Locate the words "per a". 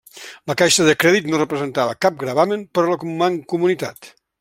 2.79-2.93